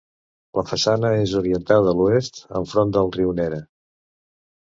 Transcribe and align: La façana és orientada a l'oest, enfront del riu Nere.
La 0.59 0.61
façana 0.69 1.09
és 1.25 1.33
orientada 1.41 1.91
a 1.91 1.93
l'oest, 1.99 2.41
enfront 2.61 2.97
del 2.97 3.13
riu 3.17 3.35
Nere. 3.41 3.61